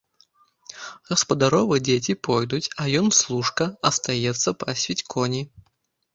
[1.09, 5.43] Гаспадаровы дзеці пойдуць, а ён, служка, астаецца пасвіць коні.